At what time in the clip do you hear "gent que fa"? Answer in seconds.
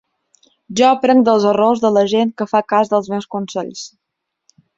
2.15-2.63